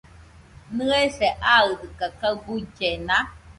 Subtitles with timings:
[0.77, 3.17] ¿Nɨese aɨdɨkaɨ kaɨ guillena?